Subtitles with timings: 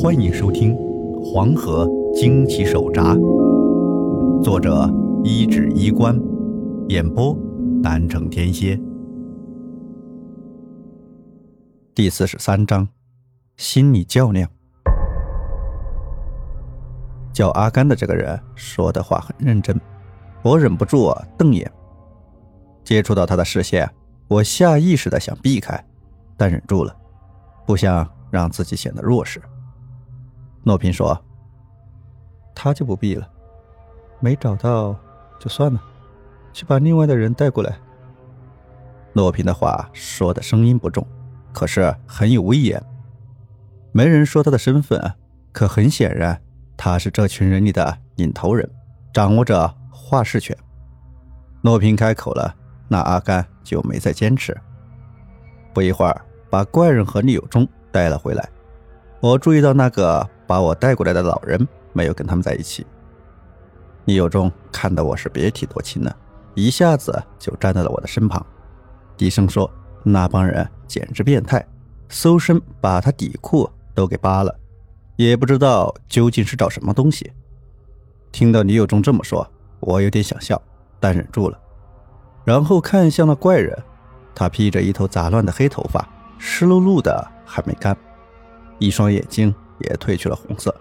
[0.00, 0.76] 欢迎收听
[1.24, 1.84] 《黄河
[2.14, 3.16] 惊奇手札》，
[4.44, 4.88] 作者
[5.24, 6.16] 一指衣冠，
[6.86, 7.36] 演播
[7.82, 8.78] 南城天蝎。
[11.96, 12.86] 第四十三章，
[13.56, 14.48] 心理较量。
[17.32, 19.76] 叫阿甘的这个人说的话很认真，
[20.44, 21.68] 我忍不住瞪眼。
[22.84, 23.90] 接触到他的视线，
[24.28, 25.84] 我下意识的想避开，
[26.36, 26.96] 但忍住了，
[27.66, 29.42] 不想让自己显得弱势。
[30.64, 31.18] 诺平说
[32.54, 33.26] ：“他就不必了，
[34.20, 34.94] 没找到
[35.38, 35.80] 就算了，
[36.52, 37.78] 去把另外的人带过来。”
[39.14, 41.06] 诺平的话说的声音不重，
[41.52, 42.82] 可是很有威严。
[43.92, 45.00] 没人说他的身份，
[45.52, 46.38] 可很显然
[46.76, 48.68] 他是这群人里的领头人，
[49.12, 50.56] 掌握着话事权。
[51.62, 52.54] 诺平开口了，
[52.88, 54.56] 那阿甘就没再坚持。
[55.72, 56.20] 不一会儿，
[56.50, 58.48] 把怪人和李有忠带了回来。
[59.20, 60.28] 我注意到那个。
[60.48, 62.84] 把我带过来的老人没有跟他们在一起。
[64.06, 66.16] 倪有忠看到我是别提多亲了，
[66.54, 68.44] 一下子就站在了我的身旁，
[69.18, 69.70] 低声说
[70.02, 71.64] ：“那帮人简直变态，
[72.08, 74.58] 搜身把他底裤都给扒了，
[75.16, 77.30] 也不知道究竟是找什么东西。”
[78.32, 79.46] 听到倪有忠这么说，
[79.80, 80.60] 我有点想笑，
[80.98, 81.60] 但忍住了，
[82.44, 83.76] 然后看向了怪人，
[84.34, 86.08] 他披着一头杂乱的黑头发，
[86.38, 87.94] 湿漉漉的，还没干，
[88.78, 89.54] 一双眼睛。
[89.80, 90.74] 也褪去了红色，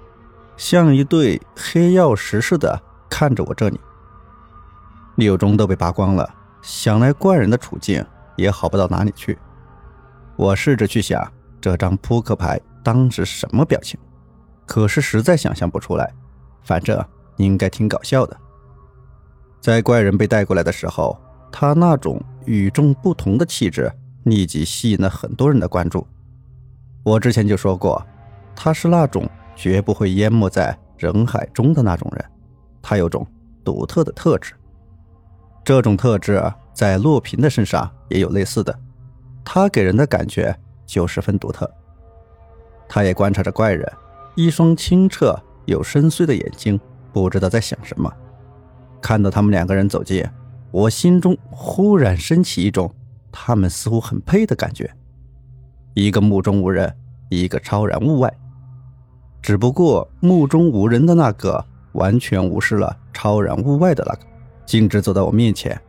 [0.56, 3.80] 像一对黑曜石似的看着我这里。
[5.16, 6.30] 六中都被扒光了，
[6.62, 9.38] 想来怪人的处境也好不到哪里去。
[10.36, 14.00] 我试着去想这张扑克牌当时什么表情，
[14.66, 16.14] 可是实在想象不出来。
[16.64, 17.04] 反正
[17.38, 18.38] 应该挺搞笑的。
[19.62, 21.20] 在怪人被带过来的时候，
[21.52, 23.92] 他那种与众不同的气质
[24.24, 26.06] 立即吸引了很多人的关注。
[27.04, 28.06] 我之前就说过。
[28.60, 32.26] 他是那种绝不会淹没在人海中的那种人，
[32.82, 33.26] 他有种
[33.64, 34.56] 独特的特质。
[35.64, 36.42] 这种特质
[36.74, 38.78] 在洛平的身上也有类似的，
[39.46, 41.72] 他给人的感觉就十分独特。
[42.90, 43.88] 他也观察着怪人，
[44.34, 46.80] 一双清澈又深邃的眼睛，
[47.14, 48.12] 不知道在想什么。
[49.00, 50.26] 看到他们两个人走近，
[50.72, 52.92] 我心中忽然升起一种
[53.32, 54.92] 他们似乎很配的感觉。
[55.94, 56.92] 一个目中无人，
[57.30, 58.34] 一个超然物外。
[59.48, 61.64] 只不过目中无人的那个
[61.94, 64.20] 完全无视了超然物外的那个，
[64.66, 65.82] 径直走到我面前，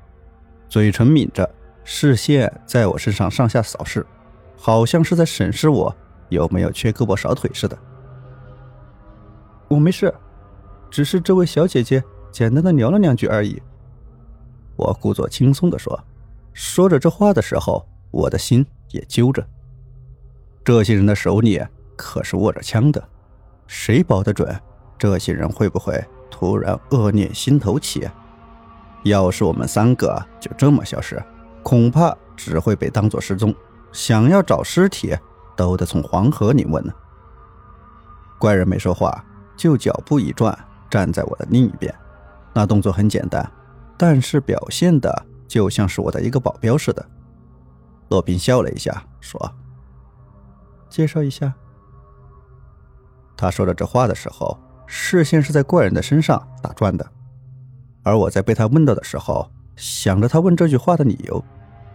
[0.68, 1.50] 嘴唇抿着，
[1.82, 4.06] 视线在我身上上下扫视，
[4.56, 5.92] 好像是在审视我
[6.28, 7.76] 有没有缺胳膊少腿似的。
[9.66, 10.14] 我没事，
[10.88, 13.60] 只是这位小姐姐简单的聊了两句而已。
[14.76, 16.00] 我故作轻松地说，
[16.52, 19.44] 说着这话的时候，我的心也揪着。
[20.62, 21.60] 这些人的手里
[21.96, 23.02] 可是握着枪的。
[23.68, 24.60] 谁保得准，
[24.98, 28.08] 这些人会不会突然恶念心头起？
[29.04, 31.22] 要是我们三个就这么消失，
[31.62, 33.54] 恐怕只会被当作失踪。
[33.92, 35.16] 想要找尸体，
[35.54, 36.92] 都得从黄河里问呢。
[38.38, 39.24] 怪人没说话，
[39.56, 40.58] 就脚步一转，
[40.90, 41.94] 站在我的另一边。
[42.52, 43.48] 那动作很简单，
[43.96, 47.06] 但是表现的就像是我的一个保镖似的。
[48.08, 49.52] 洛宾笑了一下，说
[50.88, 51.52] ：“介绍一下。”
[53.38, 57.06] 他说着这话的时候，视线是在怪人的身上打转的，
[58.02, 61.42] 而我在被他问到的时候，想着他问这句话的理由，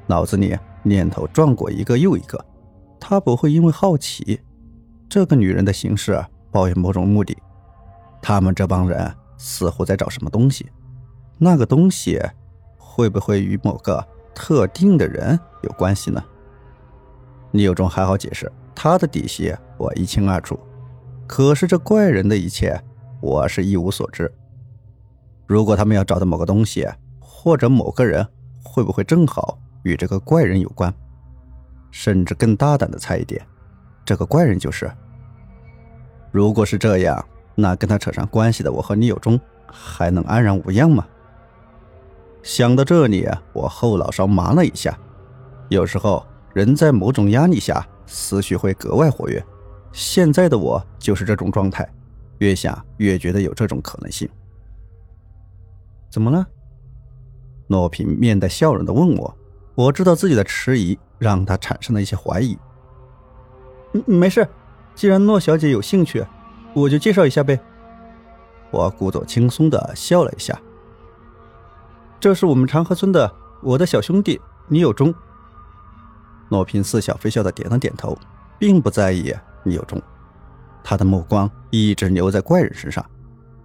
[0.08, 2.44] 脑子里念头转过一个又一个。
[2.98, 4.40] 他不会因为好奇
[5.10, 7.38] 这个女人的形式抱有某种目的，
[8.22, 10.72] 他们这帮人似乎在找什么东西，
[11.38, 12.22] 那个东西
[12.78, 14.02] 会不会与某个
[14.34, 16.24] 特定的人有关系呢？
[17.52, 20.58] 李有忠还好解释，他的底细我一清二楚。
[21.36, 22.80] 可是这怪人的一切，
[23.20, 24.32] 我是一无所知。
[25.48, 26.88] 如果他们要找到某个东西，
[27.20, 28.24] 或者某个人，
[28.64, 30.94] 会不会正好与这个怪人有关？
[31.90, 33.44] 甚至更大胆的猜一点，
[34.06, 34.92] 这个怪人就是。
[36.32, 37.26] 如果是这样，
[37.56, 41.04] 那跟他扯上关系的我和李有忠，还能安然无恙吗？
[42.44, 44.96] 想到这里，我后脑勺麻了一下。
[45.70, 46.24] 有时候，
[46.54, 49.44] 人在某种压力下，思绪会格外活跃。
[49.94, 51.88] 现在的我就是这种状态，
[52.40, 54.28] 越想越觉得有这种可能性。
[56.10, 56.46] 怎么了？
[57.68, 59.38] 诺平面带笑容的问我。
[59.76, 62.58] 我知道自己的迟疑让他产生了一些怀疑。
[64.06, 64.48] 没事，
[64.94, 66.24] 既然诺小姐有兴趣，
[66.74, 67.60] 我就介绍一下呗。
[68.70, 70.60] 我故作轻松的笑了一下。
[72.20, 73.32] 这是我们长河村的
[73.62, 75.14] 我的小兄弟李有忠。
[76.50, 78.18] 诺平似笑非笑的点了点头，
[78.60, 79.34] 并不在意。
[79.72, 80.02] 有忠，
[80.84, 83.06] 他的目光一直留在怪人身上，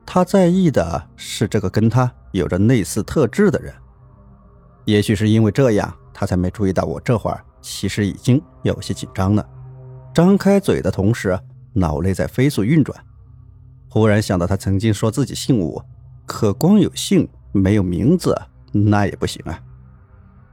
[0.06, 3.74] 他在意的是这个跟他有着类似特质的人。
[4.84, 9.46] 也许是因为这样，他才没注意到我这会儿其实已经有些紧张了。
[10.14, 11.38] 张开嘴的同时，
[11.72, 12.98] 脑内在飞速运转。
[13.90, 15.82] 忽然想到，他曾经说自己姓武，
[16.26, 18.34] 可光有姓没有名字，
[18.72, 19.60] 那也不行啊！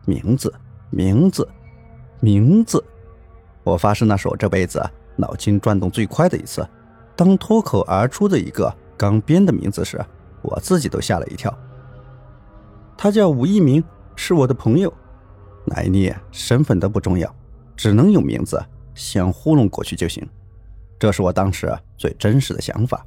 [0.06, 0.54] 名字，
[0.90, 1.48] 名字，
[2.20, 2.84] 名字！
[3.64, 4.82] 我发誓，那是我这辈子。
[5.16, 6.68] 脑筋转动最快的一次，
[7.16, 10.04] 当脱口而出的一个刚编的名字时，
[10.42, 11.54] 我自己都吓了一跳。
[12.98, 13.84] 他叫吴一鸣，
[14.16, 14.94] 是我的朋友。
[15.66, 17.34] 来历、身份都不重要，
[17.76, 18.64] 只能有名字，
[18.94, 20.28] 先糊弄过去就行。
[21.00, 23.06] 这是我当时最真实的想法。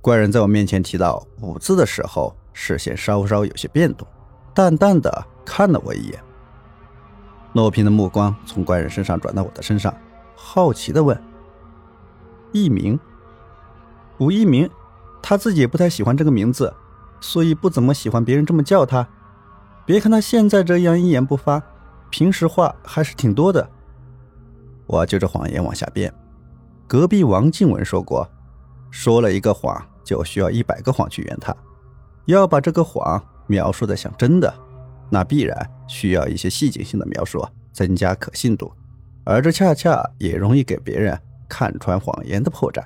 [0.00, 4.08] 怪人在我面前提到“五”字的时候，视线稍稍有些变动，
[4.54, 6.18] 淡淡的看了我一眼。
[7.52, 9.94] 诺平的目光从怪人身上转到我的身上。
[10.34, 11.20] 好奇的问
[12.52, 12.98] ：“艺名，
[14.18, 14.68] 吴一鸣，
[15.22, 16.74] 他自己也不太喜欢这个名字，
[17.20, 19.08] 所以不怎么喜欢别人这么叫他。
[19.84, 21.62] 别看他现在这样一言不发，
[22.10, 23.68] 平时话还是挺多的。”
[24.86, 26.12] 我就着谎言往下编。
[26.86, 28.28] 隔壁王静文说过，
[28.90, 31.54] 说了一个谎就需要一百个谎去圆它。
[32.26, 34.52] 要把这个谎描述的像真的，
[35.08, 37.42] 那必然需要一些细节性的描述，
[37.72, 38.70] 增加可信度。
[39.24, 42.82] 而这恰恰也容易给别人看穿谎言的破绽。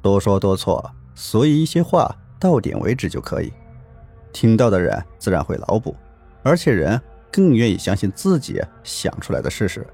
[0.00, 3.52] 多说多错，所以一些话到点为止就可以。
[4.32, 5.96] 听到的人自然会脑补，
[6.42, 7.00] 而且人
[7.32, 9.86] 更愿意相信自己想出来的事实。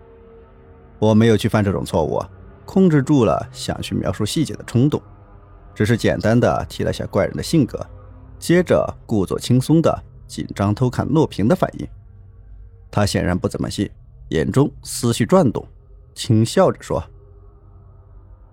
[0.98, 2.22] 我没有去犯这种错误，
[2.64, 5.00] 控制住了想去描述细节的冲动，
[5.74, 7.78] 只是简单的提了下怪人的性格，
[8.38, 11.88] 接着故作轻松的紧张偷看洛平的反应。
[12.90, 13.88] 他显然不怎么信。
[14.30, 15.66] 眼中思绪转动，
[16.14, 17.02] 轻笑着说：“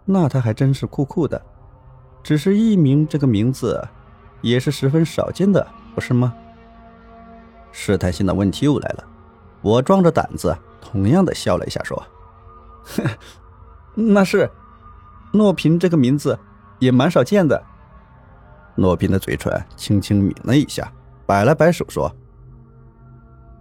[0.06, 1.40] 那他还真是酷酷的，
[2.24, 3.80] 只是艺名这个名字，
[4.42, 6.34] 也是十分少见的，不是吗？”
[7.72, 9.04] 试探性的问题又来了，
[9.62, 12.04] 我壮着胆子，同样的笑了一下，说
[13.94, 14.50] ：“那是，
[15.32, 16.38] 诺平这个名字
[16.80, 17.64] 也蛮少见的。”
[18.74, 20.92] 诺平的嘴唇轻轻抿了一下，
[21.28, 22.12] 摆了摆手说：“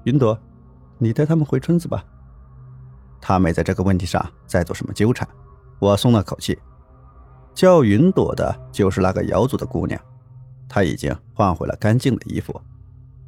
[0.05, 0.39] 云朵。”
[0.99, 2.05] 你带他们回村子吧。
[3.21, 5.29] 他没在这个问题上再做什么纠缠，
[5.79, 6.59] 我松了口气。
[7.55, 10.01] 叫云朵的就是那个瑶族的姑娘，
[10.69, 12.61] 她已经换回了干净的衣服，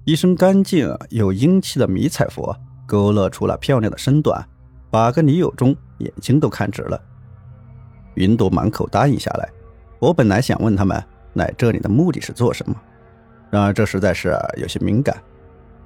[0.04, 2.54] 一身干净又英气的迷彩服
[2.86, 4.46] 勾勒出了漂亮的身段，
[4.90, 7.00] 把个女友中眼睛都看直了。
[8.14, 9.48] 云朵满口答应下来。
[9.98, 11.02] 我本来想问他们
[11.34, 12.76] 来这里的目的是做什么，
[13.50, 15.16] 然而这实在是有些敏感。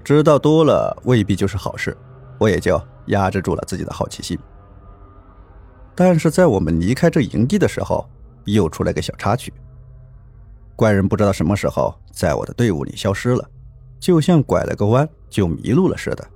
[0.04, 1.96] 知道多了未必就是好事，
[2.38, 4.38] 我也就压制住了自己的好奇心。
[5.94, 8.08] 但是在我们离开这营地的时候，
[8.44, 9.52] 又出来个小插曲。
[10.75, 13.49] 怪人不知道什么时候在我的队伍里消失了，
[14.00, 16.26] 就像拐了个弯就迷路了似的。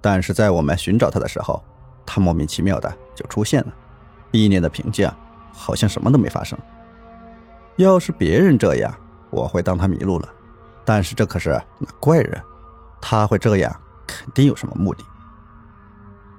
[0.00, 1.60] 但是在我们寻找他的时候，
[2.06, 3.72] 他莫名其妙的就出现了，
[4.30, 5.10] 一脸的平静，
[5.52, 6.56] 好像什么都没发生。
[7.76, 8.94] 要是别人这样，
[9.30, 10.28] 我会当他迷路了。
[10.84, 12.40] 但是这可是那怪人，
[13.00, 13.74] 他会这样，
[14.06, 15.04] 肯定有什么目的。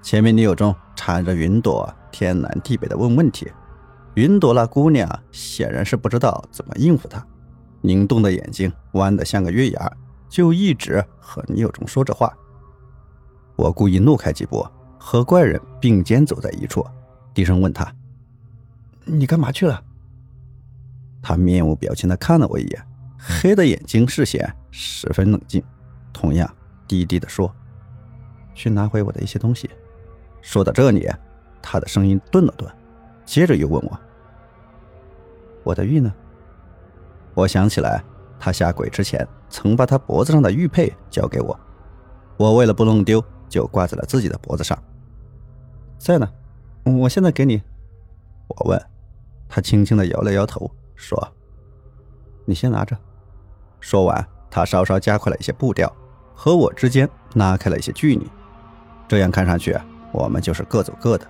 [0.02, 3.52] 前面女友中缠着云朵，天南地北的问问题，
[4.14, 7.26] 云朵那姑娘显然是不知道怎么应付他，
[7.82, 9.92] 灵动的眼睛弯得像个月牙，
[10.30, 12.32] 就一直和女友中说着话。
[13.56, 14.66] 我故意怒开几步，
[15.00, 16.86] 和怪人并肩走在一处，
[17.34, 17.92] 低声问他
[19.06, 19.82] ：“你干嘛去了？”
[21.24, 22.88] 他面无表情地看了我一眼。
[23.28, 25.64] 黑的眼睛视线十分冷静，
[26.14, 26.48] 同样
[26.88, 27.52] 低低的说
[28.54, 29.68] ：“去拿回我的一些东西。”
[30.44, 31.10] 说到这里，
[31.60, 32.72] 他的声音顿了顿，
[33.26, 34.00] 接着又问我
[35.66, 36.14] ：“我的玉呢？”
[37.34, 38.04] 我想起来，
[38.40, 41.60] 他下鬼之前曾把他脖子上的玉佩交给我，
[42.38, 44.78] 我为了不弄丢，就挂在了自己的脖子上。
[45.98, 46.32] 在呢，
[46.84, 47.60] 我现在给你。
[48.48, 48.80] 我问，
[49.50, 51.34] 他轻轻的摇了摇头，说
[52.46, 52.96] ：“你先拿着。”
[53.80, 55.92] 说完，他稍稍加快了一些步调，
[56.34, 58.30] 和我之间拉开了一些距离。
[59.08, 59.78] 这样看上去，
[60.12, 61.28] 我们就是各走各的。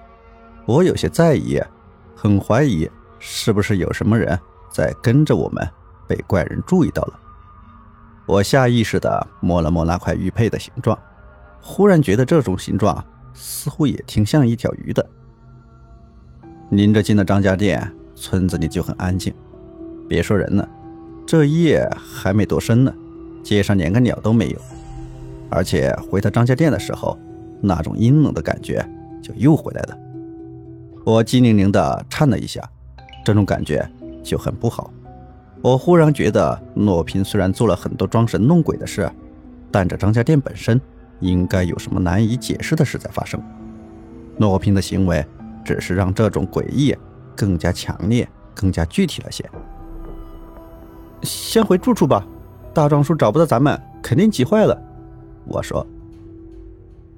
[0.66, 1.62] 我有些在意，
[2.16, 5.68] 很怀疑是不是有什么人在跟着我们，
[6.08, 7.20] 被怪人注意到了。
[8.26, 10.98] 我下意识地摸了摸那块玉佩的形状，
[11.62, 15.06] 忽然觉得这种形状似乎也挺像一条鱼的。
[16.72, 19.32] 临着进了张家店，村子里就很安静，
[20.10, 20.68] 别说人了。
[21.38, 22.94] 这夜还没多深呢，
[23.44, 24.58] 街上连个鸟都没有，
[25.50, 27.20] 而且回到张家店的时候，
[27.60, 28.82] 那种阴冷的感觉
[29.22, 29.98] 就又回来了。
[31.04, 32.64] 我机灵灵的颤了一下，
[33.26, 33.86] 这种感觉
[34.24, 34.90] 就很不好。
[35.62, 39.12] 我忽然觉得，诺平虽然做了很多装神弄鬼的事，
[39.70, 40.80] 但这张家店本身
[41.20, 43.38] 应该有什么难以解释的事在发生。
[44.38, 45.26] 诺平的行为
[45.66, 46.96] 只是让这种诡异
[47.36, 49.44] 更加强烈、更加具体了些。
[51.24, 52.26] 先回住处吧，
[52.74, 54.80] 大壮叔找不到咱们，肯定急坏了。
[55.46, 55.86] 我说。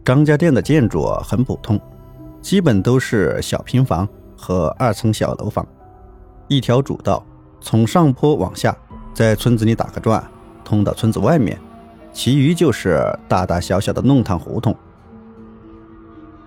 [0.06, 1.78] 张家店的建筑很普通，
[2.42, 5.68] 基本都是小平房和二层小楼房，
[6.48, 7.22] 一条主道
[7.60, 8.74] 从上坡往下，
[9.14, 10.24] 在村子里打个转，
[10.64, 11.60] 通到村子外面，
[12.14, 14.74] 其余就是大大小小的弄堂胡同。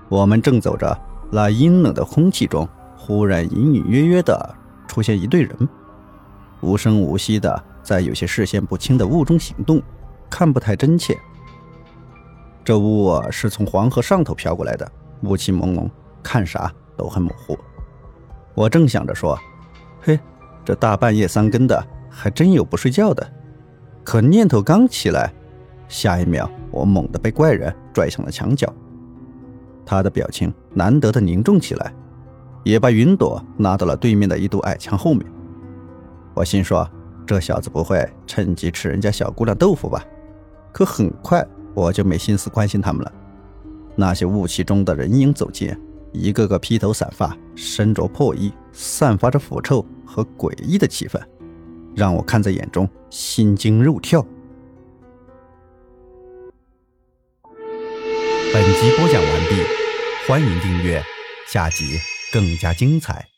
[0.08, 0.98] 我们正走着，
[1.30, 2.66] 那阴冷的空气中，
[2.96, 4.54] 忽然隐隐约约的
[4.88, 5.68] 出现一队人，
[6.60, 9.82] 无声无息的在有些视线不清的雾中行动，
[10.28, 11.16] 看不太真切。
[12.64, 14.90] 这雾是从黄河上头飘过来的，
[15.22, 15.88] 雾气朦胧，
[16.22, 17.58] 看啥都很模糊。
[18.54, 19.38] 我正想着说
[20.02, 20.20] ：“嘿，
[20.64, 23.26] 这大半夜三更的，还真有不睡觉的。”
[24.04, 25.32] 可念头刚起来，
[25.88, 28.72] 下一秒我猛地被怪人拽向了墙角。
[29.86, 31.92] 他的表情难得的凝重起来，
[32.64, 35.24] 也把云朵拉到了对面的一堵矮墙后面。
[36.40, 36.88] 我心说
[37.26, 40.02] ：“这小子不会趁机吃人家小姑娘豆腐吧？”
[40.72, 41.46] 可很快。
[41.74, 43.12] 我就没心思关心他们了。
[43.94, 45.72] 那些雾气中的人影走近，
[46.12, 51.20] 一个个披头散发，身着破衣，散发着腐臭和诡异的气氛，
[51.94, 54.24] 让我看在眼中，心惊肉跳。
[58.52, 59.62] 本集播讲完毕，
[60.26, 61.00] 欢迎订阅，
[61.46, 61.98] 下集
[62.32, 63.29] 更加精彩。